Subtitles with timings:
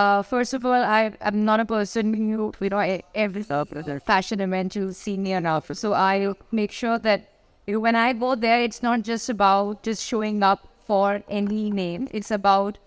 [0.00, 3.42] Uh, first of all, I am not a person who, you know, every
[4.06, 5.70] fashion event you see me enough.
[5.72, 7.28] So I make sure that
[7.66, 12.08] when I go there, it's not just about just showing up for any name.
[12.12, 12.78] It's about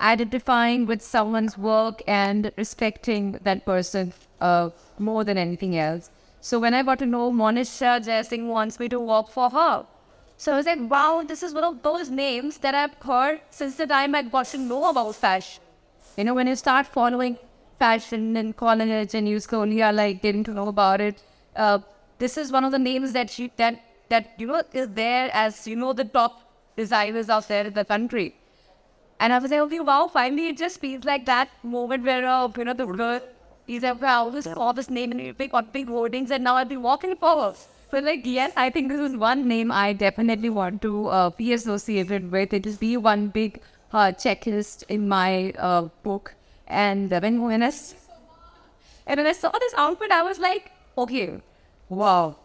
[0.00, 6.10] identifying with someone's work and respecting that person uh, more than anything else.
[6.40, 9.86] So when I got to know Monisha Jaising wants me to work for her.
[10.40, 13.74] So I was like, wow, this is one of those names that I've heard since
[13.74, 15.60] the time I got to know about fashion.
[16.16, 17.36] You know, when you start following
[17.80, 21.20] fashion in college and you slowly are like getting to know about it,
[21.56, 21.80] uh,
[22.18, 23.80] this is one of the names that she that
[24.10, 26.38] that you know is there as you know the top
[26.76, 28.36] designers out there in the country.
[29.18, 32.48] And I was like, okay, wow, finally it just feels like that moment where uh,
[32.56, 33.20] you know the girl
[33.66, 36.76] is like, wow, this all this name and big big hoardings and now I'll be
[36.76, 37.56] walking forward.
[37.90, 41.52] So like yes, I think this is one name I definitely want to uh, be
[41.54, 42.52] associated with.
[42.52, 43.60] It will be one big
[43.92, 46.34] uh, checklist in my uh, book.
[46.66, 47.72] And uh, when when I
[49.06, 51.40] and when I saw this outfit, I was like, okay,
[51.88, 52.36] wow,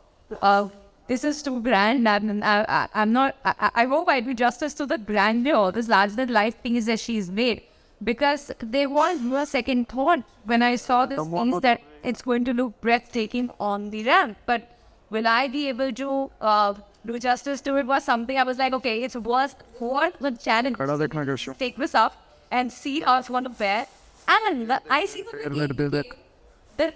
[0.41, 0.69] uh,
[1.07, 2.07] this is too grand.
[2.07, 5.89] And I, I, I'm not, I, I- hope I do justice to the grandeur, this
[5.89, 7.63] larger than life piece that she's made.
[8.03, 12.53] Because there was no second thought when I saw this piece that it's going to
[12.53, 14.37] look breathtaking on the ramp.
[14.45, 14.69] But
[15.13, 16.09] will I be able to
[16.41, 16.73] uh,
[17.05, 17.85] do justice to it?
[17.85, 20.77] Was something I was like, okay, it's worth worth the challenge.
[20.79, 21.53] Another kind of show.
[21.65, 22.17] Take this up
[22.51, 23.85] and see how it's going to wear.
[24.27, 26.93] And I see the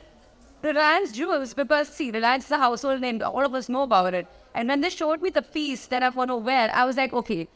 [0.62, 3.22] the Reliance Jewels because see, Reliance is a household name.
[3.22, 4.28] All of us know about it.
[4.56, 7.14] And when they showed me the piece that I want to wear, I was like,
[7.14, 7.48] okay,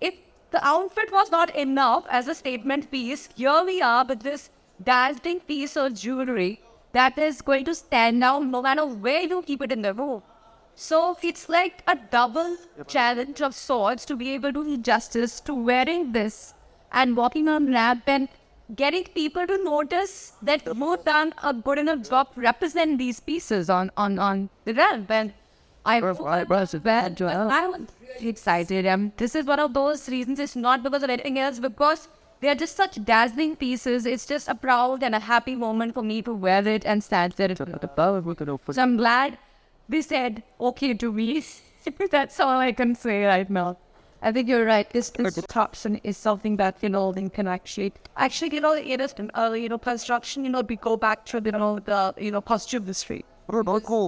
[0.00, 0.14] if
[0.52, 4.50] the outfit was not enough as a statement piece, here we are with this
[4.90, 6.60] dazzling piece of jewelry
[6.94, 10.22] that is going to stand out no matter where you keep it in the room.
[10.76, 12.56] So it's like a double
[12.88, 16.54] challenge of sorts to be able to do justice to wearing this
[16.92, 18.28] and walking on ramp and
[18.74, 23.90] getting people to notice that you've done a good enough job represent these pieces on,
[23.96, 25.10] on, on the ramp.
[25.10, 25.32] And
[25.84, 28.86] I, I was bad, I was really excited.
[28.86, 30.38] Um, this is one of those reasons.
[30.38, 32.08] It's not because of anything else, because
[32.40, 34.06] they are just such dazzling pieces.
[34.06, 37.32] It's just a proud and a happy moment for me to wear it and stand
[37.32, 37.54] there.
[37.56, 37.64] So
[38.76, 39.38] I'm glad
[39.88, 41.44] they said okay to me.
[42.10, 43.76] That's all I can say right now.
[44.22, 44.88] I think you're right.
[44.88, 48.98] This, this disruption is something that you know they can actually actually you know it
[48.98, 50.44] is an early you know construction.
[50.44, 53.24] You know we go back to you know the you know costume history.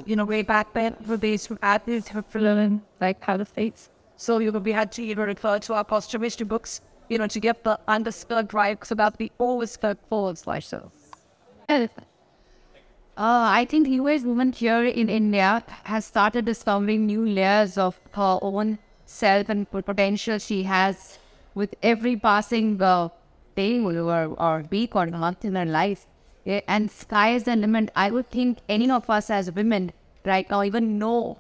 [0.06, 3.90] You know way back then we based from athletes who learning like how to face.
[4.16, 6.80] So you know we had to you know refer to our costume history books.
[7.08, 10.90] You know to get the underskirt right so that the overskirt forward so.
[13.18, 17.98] Uh, I think the US woman here in India has started discovering new layers of
[18.12, 21.18] her own self and potential she has
[21.54, 23.08] with every passing uh,
[23.54, 26.06] day or, or week or month in her life.
[26.44, 27.90] Yeah, and sky is the limit.
[27.96, 29.92] I would think any of us as women
[30.26, 31.38] right now even know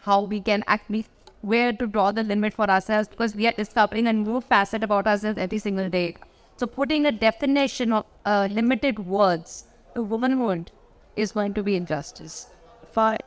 [0.00, 1.06] how we can actually
[1.42, 5.06] where to draw the limit for ourselves because we are discovering a new facet about
[5.06, 6.16] ourselves every single day.
[6.56, 9.64] So putting a definition of uh, limited words
[9.94, 10.70] to womanhood
[11.16, 12.48] is going to be injustice.
[12.92, 13.18] Fine.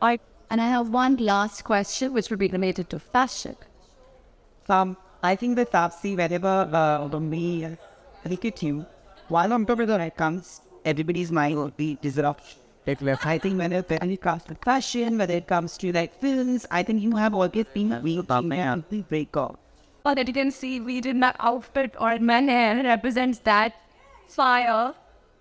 [0.00, 0.18] I
[0.50, 3.56] and I have one last question which will be related to fashion.
[4.68, 7.70] Um, I think that Taapsee, whenever uh, when we uh,
[8.26, 8.84] look at you,
[9.28, 12.61] while on top of that comes, everybody's mind will be disruption.
[12.84, 16.82] I think whenever when it comes to fashion, whether it comes to like films, I
[16.82, 19.50] think you have always been a real man, the breaker.
[20.02, 23.74] But that you can see we did my outfit or my hair represents that
[24.26, 24.94] fire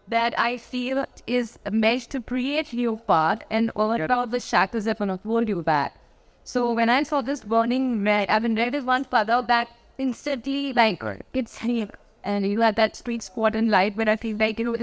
[0.08, 5.00] that I feel is meant to create you part and all about the shackles that
[5.00, 5.96] to hold you back.
[6.44, 10.74] So when I saw this burning red, I mean red is one color that instantly
[10.74, 11.04] like
[11.34, 11.90] it's here.
[12.24, 14.76] And you had that street spot in light where I feel like you know